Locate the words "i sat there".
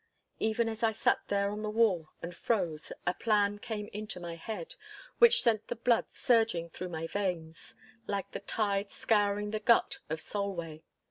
0.81-1.51